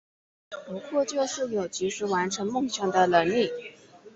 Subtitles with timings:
[0.65, 3.51] 不过就是有及时完成梦想的能力